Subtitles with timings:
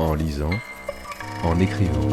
[0.00, 0.50] en lisant,
[1.44, 2.08] en écrivant.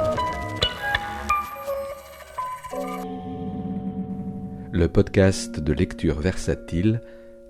[4.71, 7.01] Le podcast de lecture versatile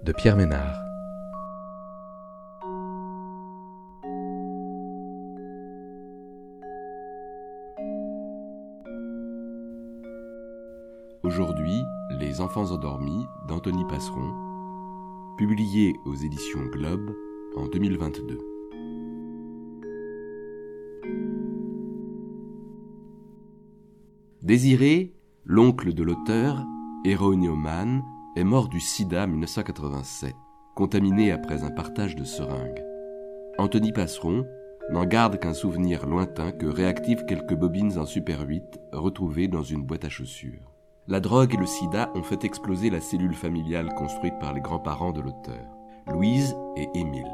[0.04, 0.80] de Pierre Ménard.
[11.24, 11.82] Aujourd'hui,
[12.20, 14.32] Les enfants endormis d'Anthony Passeron,
[15.38, 17.12] publié aux éditions Globe
[17.58, 18.57] en 2022.
[24.48, 26.66] Désiré, l'oncle de l'auteur,
[27.04, 28.02] héroïnomane,
[28.38, 30.34] est mort du sida en 1987,
[30.74, 32.82] contaminé après un partage de seringues.
[33.58, 34.46] Anthony Passeron
[34.90, 39.84] n'en garde qu'un souvenir lointain que réactive quelques bobines en Super 8 retrouvées dans une
[39.84, 40.72] boîte à chaussures.
[41.10, 45.12] La drogue et le sida ont fait exploser la cellule familiale construite par les grands-parents
[45.12, 45.68] de l'auteur,
[46.10, 47.28] Louise et Émile.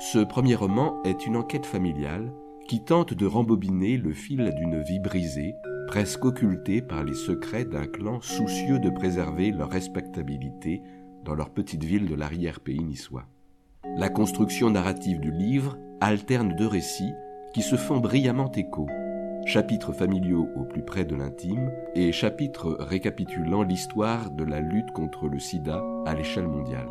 [0.00, 2.32] Ce premier roman est une enquête familiale
[2.66, 5.54] qui tente de rembobiner le fil d'une vie brisée
[5.86, 10.82] presque occultés par les secrets d'un clan soucieux de préserver leur respectabilité
[11.24, 13.26] dans leur petite ville de l'arrière-pays niçois.
[13.96, 17.12] La construction narrative du livre alterne deux récits
[17.54, 18.86] qui se font brillamment écho,
[19.46, 25.28] chapitres familiaux au plus près de l'intime et chapitres récapitulant l'histoire de la lutte contre
[25.28, 26.90] le sida à l'échelle mondiale.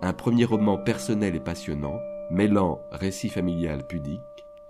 [0.00, 1.98] Un premier roman personnel et passionnant,
[2.30, 4.20] mêlant récit familial pudique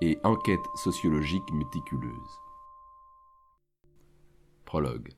[0.00, 2.47] et enquête sociologique méticuleuse.
[4.68, 5.14] Prologue.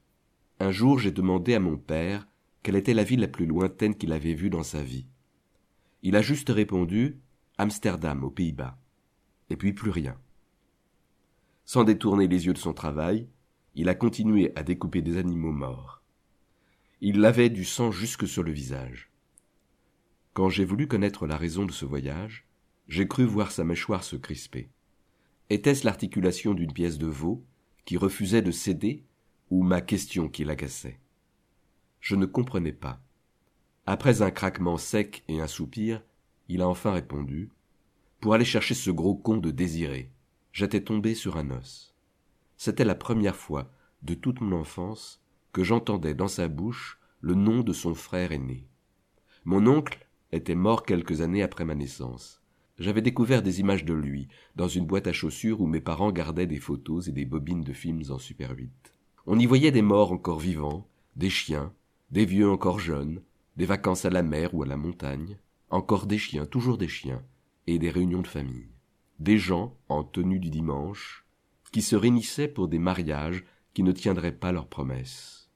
[0.60, 2.28] Un jour, j'ai demandé à mon père
[2.62, 5.08] quelle était la ville la plus lointaine qu'il avait vue dans sa vie.
[6.04, 7.18] Il a juste répondu
[7.58, 8.78] Amsterdam, aux Pays-Bas.
[9.48, 10.16] Et puis plus rien.
[11.64, 13.26] Sans détourner les yeux de son travail,
[13.74, 16.00] il a continué à découper des animaux morts.
[17.00, 19.10] Il avait du sang jusque sur le visage.
[20.32, 22.46] Quand j'ai voulu connaître la raison de ce voyage,
[22.86, 24.70] j'ai cru voir sa mâchoire se crisper.
[25.48, 27.44] Était-ce l'articulation d'une pièce de veau
[27.84, 29.04] qui refusait de céder
[29.50, 30.98] ou ma question qui l'agaçait.
[32.00, 33.00] Je ne comprenais pas.
[33.86, 36.02] Après un craquement sec et un soupir,
[36.48, 37.50] il a enfin répondu
[38.20, 40.10] Pour aller chercher ce gros con de désiré.
[40.52, 41.94] J'étais tombé sur un os.
[42.56, 43.70] C'était la première fois
[44.02, 45.22] de toute mon enfance
[45.52, 48.66] que j'entendais dans sa bouche le nom de son frère aîné.
[49.44, 52.40] Mon oncle était mort quelques années après ma naissance.
[52.78, 56.46] J'avais découvert des images de lui dans une boîte à chaussures où mes parents gardaient
[56.46, 58.94] des photos et des bobines de films en Super 8.
[59.32, 61.72] On y voyait des morts encore vivants, des chiens,
[62.10, 63.22] des vieux encore jeunes,
[63.56, 65.38] des vacances à la mer ou à la montagne,
[65.70, 67.22] encore des chiens, toujours des chiens,
[67.68, 68.72] et des réunions de famille.
[69.20, 71.24] Des gens, en tenue du dimanche,
[71.70, 75.48] qui se réunissaient pour des mariages qui ne tiendraient pas leurs promesses.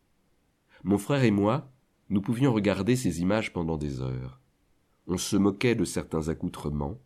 [0.84, 1.68] Mon frère et moi,
[2.10, 4.40] nous pouvions regarder ces images pendant des heures.
[5.08, 7.00] On se moquait de certains accoutrements,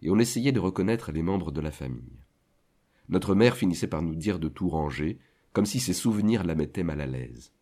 [0.00, 2.24] et on essayait de reconnaître les membres de la famille.
[3.10, 5.18] Notre mère finissait par nous dire de tout ranger
[5.54, 7.52] comme si ces souvenirs la mettaient mal à l'aise.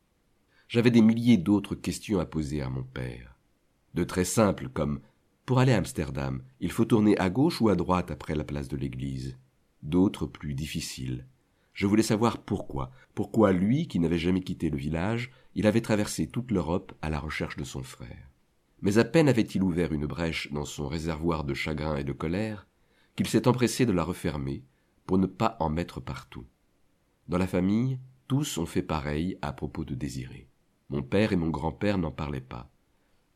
[0.67, 3.37] J'avais des milliers d'autres questions à poser à mon père.
[3.95, 5.01] De très simples comme
[5.45, 8.69] Pour aller à Amsterdam, il faut tourner à gauche ou à droite après la place
[8.69, 9.37] de l'église.
[9.83, 11.27] D'autres plus difficiles.
[11.75, 12.91] Je voulais savoir pourquoi.
[13.15, 17.21] Pourquoi lui, qui n'avait jamais quitté le village, il avait traversé toute l'Europe à la
[17.21, 18.31] recherche de son frère.
[18.81, 22.67] Mais à peine avait-il ouvert une brèche dans son réservoir de chagrin et de colère,
[23.17, 24.65] qu'il s'est empressé de la refermer
[25.05, 26.47] pour ne pas en mettre partout.
[27.29, 30.49] Dans la famille, tous ont fait pareil à propos de Désiré.
[30.89, 32.71] Mon père et mon grand-père n'en parlaient pas.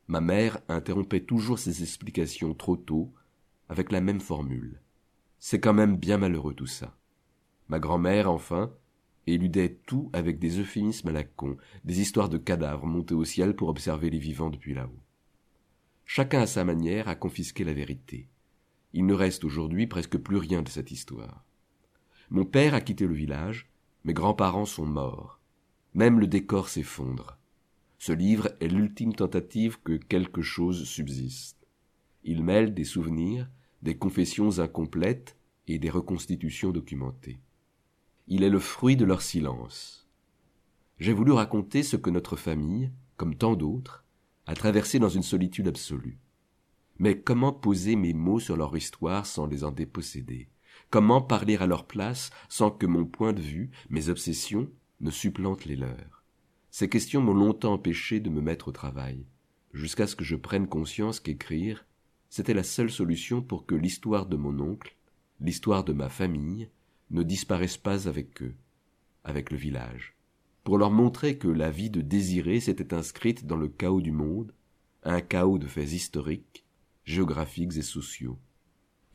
[0.07, 3.13] Ma mère interrompait toujours ses explications trop tôt,
[3.69, 4.81] avec la même formule.
[5.39, 6.97] C'est quand même bien malheureux tout ça.
[7.67, 8.71] Ma grand-mère, enfin,
[9.25, 13.55] éludait tout avec des euphémismes à la con, des histoires de cadavres montés au ciel
[13.55, 15.01] pour observer les vivants depuis là-haut.
[16.05, 18.29] Chacun à sa manière a confisqué la vérité.
[18.93, 21.43] Il ne reste aujourd'hui presque plus rien de cette histoire.
[22.29, 23.69] Mon père a quitté le village,
[24.07, 25.41] mes grands-parents sont morts.
[25.93, 27.37] Même le décor s'effondre.
[27.99, 31.67] Ce livre est l'ultime tentative que quelque chose subsiste.
[32.23, 33.49] Il mêle des souvenirs,
[33.81, 35.35] des confessions incomplètes
[35.67, 37.41] et des reconstitutions documentées.
[38.29, 40.07] Il est le fruit de leur silence.
[40.99, 44.05] J'ai voulu raconter ce que notre famille, comme tant d'autres,
[44.45, 46.17] a traversé dans une solitude absolue.
[46.97, 50.47] Mais comment poser mes mots sur leur histoire sans les en déposséder?
[50.89, 54.69] Comment parler à leur place sans que mon point de vue, mes obsessions,
[55.01, 56.23] ne supplantent les leurs?
[56.71, 59.25] Ces questions m'ont longtemps empêché de me mettre au travail,
[59.73, 61.85] jusqu'à ce que je prenne conscience qu'écrire,
[62.29, 64.95] c'était la seule solution pour que l'histoire de mon oncle,
[65.41, 66.69] l'histoire de ma famille,
[67.09, 68.55] ne disparaisse pas avec eux,
[69.25, 70.15] avec le village,
[70.63, 74.53] pour leur montrer que la vie de Désiré s'était inscrite dans le chaos du monde,
[75.03, 76.65] un chaos de faits historiques,
[77.03, 78.39] géographiques et sociaux,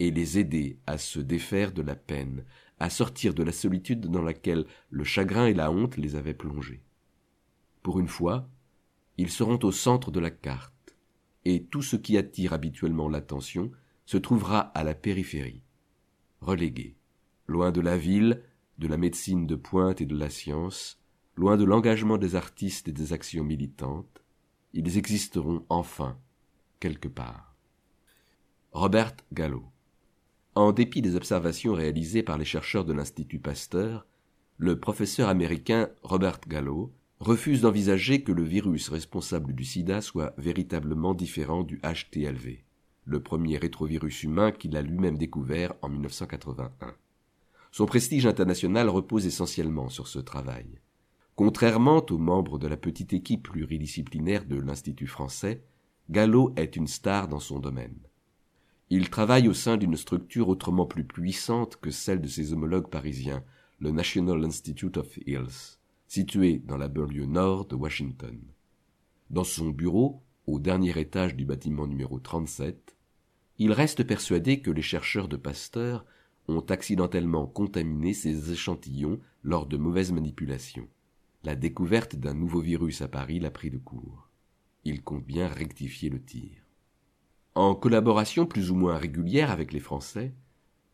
[0.02, 2.44] et les aider à se défaire de la peine,
[2.81, 6.82] à sortir de la solitude dans laquelle le chagrin et la honte les avaient plongés.
[7.84, 8.49] Pour une fois,
[9.16, 10.96] ils seront au centre de la carte,
[11.44, 13.70] et tout ce qui attire habituellement l'attention
[14.04, 15.62] se trouvera à la périphérie,
[16.40, 16.96] relégué,
[17.46, 18.43] loin de la ville,
[18.78, 21.00] de la médecine de pointe et de la science,
[21.37, 24.20] loin de l'engagement des artistes et des actions militantes,
[24.72, 26.19] ils existeront enfin
[26.81, 27.55] quelque part.
[28.72, 29.71] Robert Gallo
[30.54, 34.06] En dépit des observations réalisées par les chercheurs de l'Institut Pasteur,
[34.58, 41.14] le professeur américain Robert Gallo refuse d'envisager que le virus responsable du sida soit véritablement
[41.14, 42.64] différent du HTLV,
[43.06, 46.94] le premier rétrovirus humain qu'il a lui-même découvert en 1981.
[47.70, 50.66] Son prestige international repose essentiellement sur ce travail.
[51.34, 55.64] Contrairement aux membres de la petite équipe pluridisciplinaire de l'Institut français,
[56.10, 57.96] Gallo est une star dans son domaine.
[58.94, 63.43] Il travaille au sein d'une structure autrement plus puissante que celle de ses homologues parisiens,
[63.79, 68.39] le National Institute of Health, situé dans la banlieue nord de Washington.
[69.31, 72.94] Dans son bureau, au dernier étage du bâtiment numéro 37,
[73.56, 76.05] il reste persuadé que les chercheurs de Pasteur
[76.47, 80.89] ont accidentellement contaminé ces échantillons lors de mauvaises manipulations.
[81.44, 84.29] La découverte d'un nouveau virus à Paris l'a pris de court.
[84.85, 86.62] Il compte bien rectifier le tir.
[87.54, 90.32] En collaboration plus ou moins régulière avec les Français,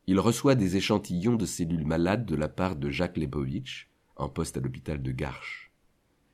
[0.08, 4.56] il reçoit des échantillons de cellules malades de la part de Jacques Lebovitch, en poste
[4.56, 5.70] à l'hôpital de Garches.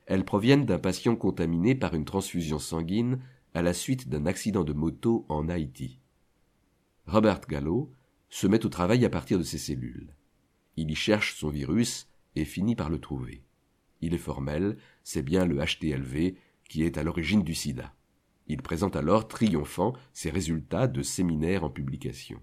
[0.07, 3.19] Elles proviennent d'un patient contaminé par une transfusion sanguine
[3.53, 5.99] à la suite d'un accident de moto en Haïti.
[7.05, 7.91] Robert Gallo
[8.29, 10.15] se met au travail à partir de ces cellules.
[10.75, 13.43] Il y cherche son virus et finit par le trouver.
[14.01, 16.35] Il est formel, c'est bien le HTLV
[16.67, 17.94] qui est à l'origine du sida.
[18.47, 22.39] Il présente alors triomphant ses résultats de séminaires en publication.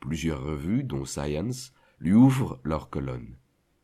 [0.00, 3.36] Plusieurs revues, dont Science, lui ouvrent leurs colonnes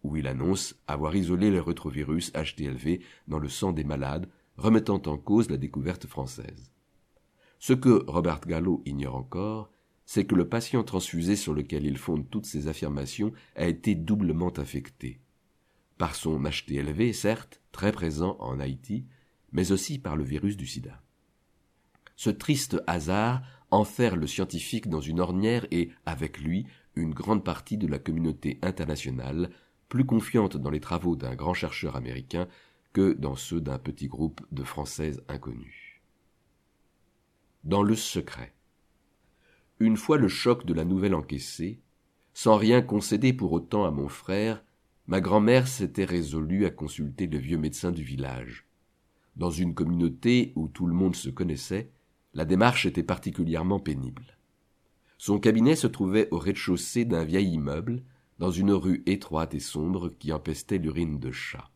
[0.03, 5.17] où il annonce avoir isolé le rétrovirus HTLV dans le sang des malades, remettant en
[5.17, 6.73] cause la découverte française.
[7.59, 9.71] Ce que Robert Gallo ignore encore,
[10.05, 14.51] c'est que le patient transfusé sur lequel il fonde toutes ces affirmations a été doublement
[14.51, 15.21] affecté.
[15.99, 19.05] Par son HTLV, certes, très présent en Haïti,
[19.53, 21.03] mais aussi par le virus du sida.
[22.19, 26.67] Ce triste hasard enferre le scientifique dans une ornière et, avec lui,
[26.97, 29.51] une grande partie de la communauté internationale,
[29.89, 32.49] plus confiante dans les travaux d'un grand chercheur américain
[32.93, 36.03] que dans ceux d'un petit groupe de Françaises inconnues.
[37.63, 38.53] Dans le secret.
[39.79, 41.79] Une fois le choc de la nouvelle encaissé,
[42.35, 44.65] sans rien concéder pour autant à mon frère,
[45.07, 48.67] ma grand-mère s'était résolue à consulter le vieux médecin du village.
[49.37, 51.93] Dans une communauté où tout le monde se connaissait,
[52.35, 54.37] la démarche était particulièrement pénible.
[55.17, 58.03] Son cabinet se trouvait au rez-de-chaussée d'un vieil immeuble,
[58.39, 61.71] dans une rue étroite et sombre qui empestait l'urine de chat.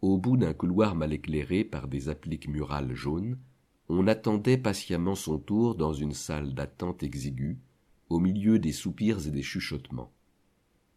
[0.00, 3.38] Au bout d'un couloir mal éclairé par des appliques murales jaunes,
[3.88, 7.58] on attendait patiemment son tour dans une salle d'attente exiguë,
[8.08, 10.12] au milieu des soupirs et des chuchotements.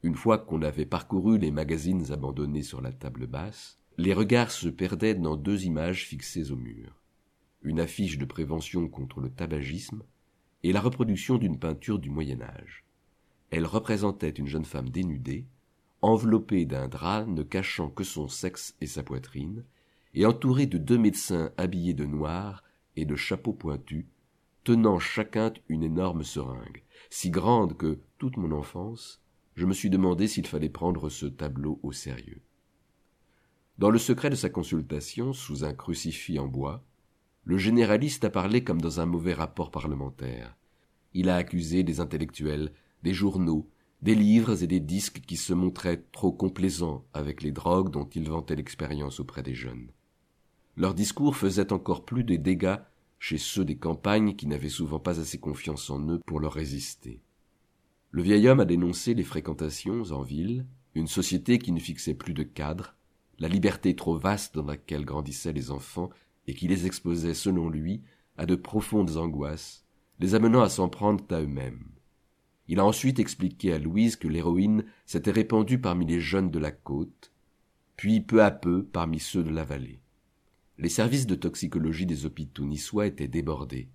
[0.04, 4.70] Une fois qu'on avait parcouru les magazines abandonnés sur la table basse, les regards se
[4.70, 6.99] perdaient dans deux images fixées au mur.
[7.62, 10.04] Une affiche de prévention contre le tabagisme
[10.64, 12.86] et la reproduction d'une peinture du Moyen Âge.
[13.52, 15.46] Elle représentait une jeune femme dénudée,
[16.02, 19.64] enveloppée d'un drap ne cachant que son sexe et sa poitrine,
[20.14, 22.64] et entourée de deux médecins habillés de noir
[22.96, 24.06] et de chapeaux pointus,
[24.64, 29.22] tenant chacun une énorme seringue, si grande que, toute mon enfance,
[29.56, 32.42] je me suis demandé s'il fallait prendre ce tableau au sérieux.
[33.78, 36.84] Dans le secret de sa consultation, sous un crucifix en bois,
[37.44, 40.56] le généraliste a parlé comme dans un mauvais rapport parlementaire.
[41.14, 42.72] Il a accusé des intellectuels
[43.04, 43.70] des journaux,
[44.02, 48.30] des livres et des disques qui se montraient trop complaisants avec les drogues dont ils
[48.30, 49.92] vantaient l'expérience auprès des jeunes.
[50.78, 52.78] Leurs discours faisaient encore plus de dégâts
[53.20, 57.22] chez ceux des campagnes qui n'avaient souvent pas assez confiance en eux pour leur résister.
[58.12, 60.66] Le vieil homme a dénoncé les fréquentations en ville,
[60.96, 62.96] une société qui ne fixait plus de cadre,
[63.38, 66.10] la liberté trop vaste dans laquelle grandissaient les enfants
[66.50, 68.02] et qui les exposait, selon lui,
[68.36, 69.86] à de profondes angoisses,
[70.20, 71.86] les amenant à s'en prendre à eux-mêmes.
[72.68, 76.72] Il a ensuite expliqué à Louise que l'héroïne s'était répandue parmi les jeunes de la
[76.72, 77.32] côte,
[77.98, 80.02] puis peu à peu parmi ceux de la vallée.
[80.80, 83.92] Les services de toxicologie des hôpitaux niçois étaient débordés.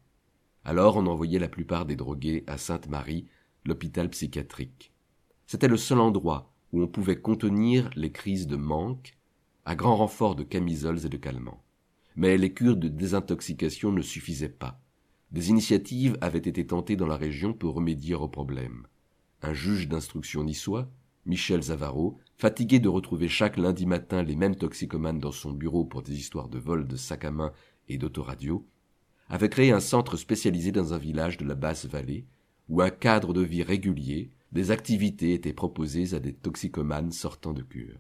[0.63, 3.27] Alors on envoyait la plupart des drogués à Sainte-Marie,
[3.65, 4.93] l'hôpital psychiatrique.
[5.49, 9.19] C'était le seul endroit où on pouvait contenir les crises de manque,
[9.65, 11.64] à grand renfort de camisoles et de calmants.
[12.17, 14.81] Mais les cures de désintoxication ne suffisaient pas.
[15.33, 18.87] Des initiatives avaient été tentées dans la région pour remédier au problème.
[19.43, 20.89] Un juge d'instruction niçois,
[21.27, 26.03] Michel Zavaro, fatigué de retrouver chaque lundi matin les mêmes toxicomanes dans son bureau pour
[26.03, 27.53] des histoires de vol de sacs à main
[27.89, 28.67] et d'autoradio,
[29.29, 32.27] avait créé un centre spécialisé dans un village de la basse vallée,
[32.69, 37.63] où un cadre de vie régulier, des activités étaient proposées à des toxicomanes sortant de
[37.63, 37.99] cure.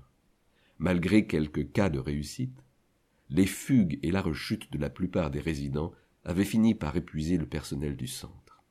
[0.79, 2.64] Malgré quelques cas de réussite,
[3.31, 5.93] les fugues et la rechute de la plupart des résidents
[6.25, 8.63] avaient fini par épuiser le personnel du centre.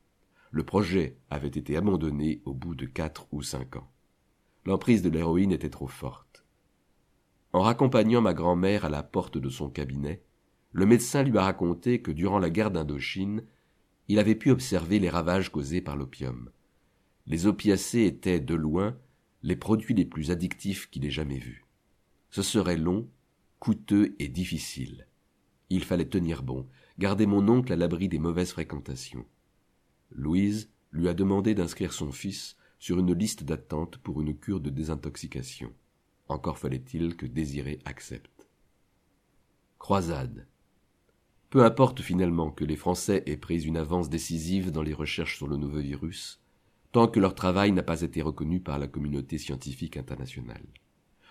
[0.51, 3.89] Le projet avait été abandonné au bout de quatre ou cinq ans.
[4.65, 6.45] L'emprise de l'héroïne était trop forte.
[7.51, 10.23] En raccompagnant ma grand-mère à la porte de son cabinet,
[10.71, 13.43] le médecin lui a raconté que durant la guerre d'Indochine,
[14.07, 16.49] il avait pu observer les ravages causés par l'opium.
[17.25, 18.97] Les opiacés étaient, de loin,
[19.43, 21.65] les produits les plus addictifs qu'il ait jamais vus.
[22.31, 23.07] Ce serait long,
[23.63, 25.07] coûteux et difficile.
[25.69, 26.67] Il fallait tenir bon,
[26.99, 29.25] garder mon oncle à l'abri des mauvaises fréquentations.
[30.11, 34.69] Louise lui a demandé d'inscrire son fils sur une liste d'attente pour une cure de
[34.69, 35.71] désintoxication.
[36.27, 38.49] Encore fallait-il que Désiré accepte.
[39.79, 40.45] Croisade.
[41.49, 45.47] Peu importe finalement que les Français aient pris une avance décisive dans les recherches sur
[45.47, 46.41] le nouveau virus,
[46.91, 50.65] tant que leur travail n'a pas été reconnu par la communauté scientifique internationale.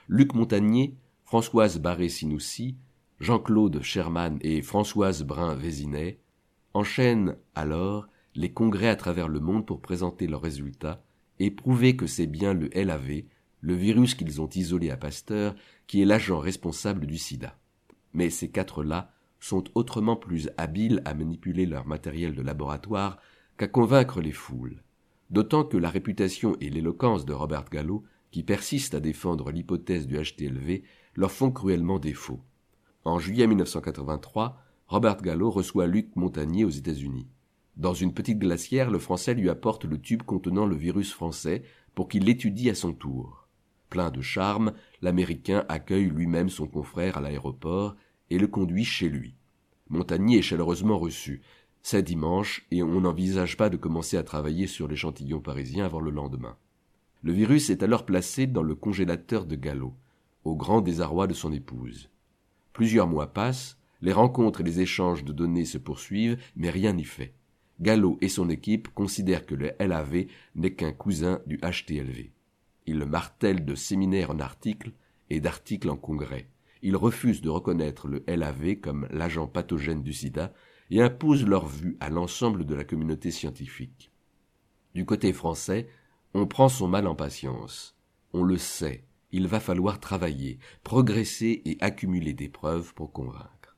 [0.08, 0.96] Luc Montagnier,
[1.32, 2.76] Françoise Barré-Sinoussi,
[3.18, 6.18] Jean-Claude Sherman et Françoise Brun-Vézinet
[6.74, 11.02] enchaînent alors les congrès à travers le monde pour présenter leurs résultats
[11.38, 13.22] et prouver que c'est bien le LAV,
[13.62, 15.54] le virus qu'ils ont isolé à Pasteur,
[15.86, 17.58] qui est l'agent responsable du sida.
[18.12, 19.10] Mais ces quatre-là
[19.40, 23.18] sont autrement plus habiles à manipuler leur matériel de laboratoire
[23.56, 24.82] qu'à convaincre les foules,
[25.30, 30.18] d'autant que la réputation et l'éloquence de Robert Gallo, qui persiste à défendre l'hypothèse du
[30.18, 30.82] HTLV,
[31.14, 32.40] leur font cruellement défaut.
[33.04, 37.28] En juillet 1983, Robert Gallo reçoit Luc Montagnier aux États-Unis.
[37.76, 41.62] Dans une petite glacière, le Français lui apporte le tube contenant le virus français
[41.94, 43.48] pour qu'il l'étudie à son tour.
[43.88, 47.96] Plein de charme, l'Américain accueille lui-même son confrère à l'aéroport
[48.30, 49.34] et le conduit chez lui.
[49.88, 51.42] Montagnier est chaleureusement reçu.
[51.82, 56.10] C'est dimanche et on n'envisage pas de commencer à travailler sur l'échantillon parisien avant le
[56.10, 56.56] lendemain.
[57.22, 59.94] Le virus est alors placé dans le congélateur de Gallo,
[60.44, 62.10] au grand désarroi de son épouse.
[62.72, 67.04] Plusieurs mois passent, les rencontres et les échanges de données se poursuivent, mais rien n'y
[67.04, 67.34] fait.
[67.80, 72.30] Gallo et son équipe considèrent que le LAV n'est qu'un cousin du HTLV.
[72.86, 74.92] Ils le martèlent de séminaire en articles
[75.30, 76.48] et d'articles en congrès
[76.82, 80.52] ils refusent de reconnaître le LAV comme l'agent pathogène du sida
[80.90, 84.10] et imposent leur vue à l'ensemble de la communauté scientifique.
[84.94, 85.88] Du côté français,
[86.34, 87.96] on prend son mal en patience.
[88.32, 93.76] On le sait, il va falloir travailler, progresser et accumuler des preuves pour convaincre.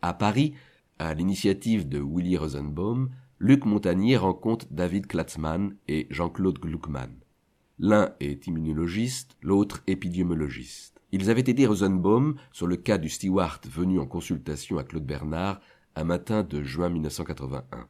[0.00, 0.54] À Paris,
[0.98, 7.12] à l'initiative de Willy Rosenbaum, Luc Montagnier rencontre David Klatzmann et Jean-Claude Gluckmann.
[7.78, 11.00] L'un est immunologiste, l'autre épidémiologiste.
[11.10, 15.60] Ils avaient aidé Rosenbaum sur le cas du steward venu en consultation à Claude Bernard
[15.96, 17.88] un matin de juin 1981.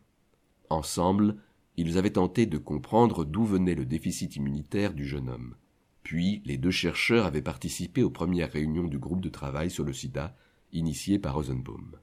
[0.71, 1.37] Ensemble,
[1.77, 5.55] ils avaient tenté de comprendre d'où venait le déficit immunitaire du jeune homme.
[6.03, 9.93] Puis, les deux chercheurs avaient participé aux premières réunions du groupe de travail sur le
[9.93, 10.37] sida,
[10.73, 11.97] initié par Rosenbaum.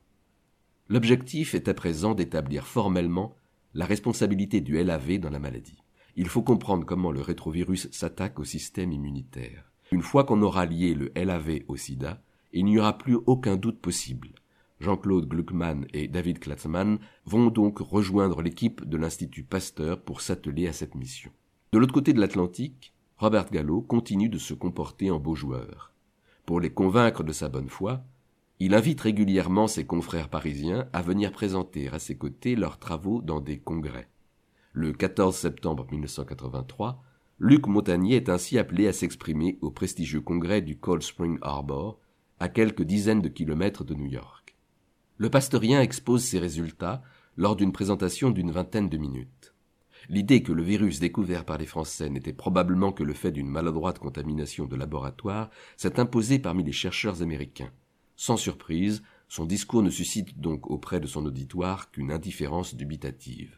[0.88, 3.36] L'objectif est à présent d'établir formellement
[3.74, 5.84] la responsabilité du LAV dans la maladie.
[6.16, 9.72] Il faut comprendre comment le rétrovirus s'attaque au système immunitaire.
[9.92, 12.22] Une fois qu'on aura lié le LAV au sida,
[12.54, 14.30] il n'y aura plus aucun doute possible.
[14.80, 20.74] Jean-Claude Gluckmann et David Klatzmann vont donc rejoindre l'équipe de l'Institut Pasteur pour s'atteler à
[20.74, 21.32] cette mission.
[21.74, 25.92] De l'autre côté de l'Atlantique, Robert Gallo continue de se comporter en beau joueur.
[26.46, 28.02] Pour les convaincre de sa bonne foi,
[28.60, 33.42] il invite régulièrement ses confrères parisiens à venir présenter à ses côtés leurs travaux dans
[33.42, 34.08] des congrès.
[34.72, 37.04] Le 14 septembre 1983,
[37.40, 42.00] Luc Montagnier est ainsi appelé à s'exprimer au prestigieux congrès du Cold Spring Harbor,
[42.40, 44.56] à quelques dizaines de kilomètres de New York.
[45.18, 47.04] Le pastorien expose ses résultats
[47.36, 49.54] lors d'une présentation d'une vingtaine de minutes.
[50.12, 54.00] L'idée que le virus découvert par les Français n'était probablement que le fait d'une maladroite
[54.00, 57.72] contamination de laboratoire s'est imposée parmi les chercheurs américains.
[58.16, 63.56] Sans surprise, son discours ne suscite donc auprès de son auditoire qu'une indifférence dubitative.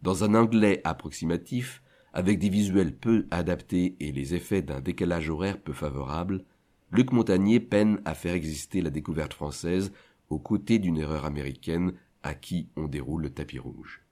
[0.00, 5.60] Dans un anglais approximatif, avec des visuels peu adaptés et les effets d'un décalage horaire
[5.60, 6.44] peu favorable,
[6.92, 9.92] Luc Montagnier peine à faire exister la découverte française
[10.30, 14.03] aux côtés d'une erreur américaine à qui on déroule le tapis rouge.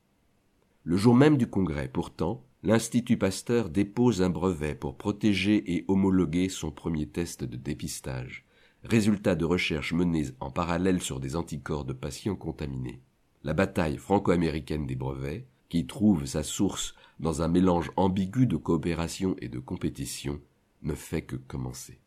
[0.84, 6.48] Le jour même du congrès, pourtant, l'Institut Pasteur dépose un brevet pour protéger et homologuer
[6.48, 8.44] son premier test de dépistage,
[8.82, 13.00] résultat de recherches menées en parallèle sur des anticorps de patients contaminés.
[13.44, 19.36] la bataille franco-américaine des brevets, qui trouve sa source dans un mélange ambigu de coopération
[19.40, 20.40] et de compétition,
[20.82, 21.98] ne fait que commencer.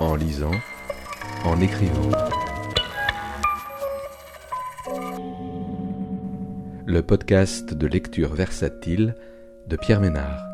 [0.00, 0.52] En lisant,
[1.44, 2.33] en écrivant.
[6.94, 9.16] Le podcast de lecture versatile
[9.66, 10.53] de Pierre Ménard.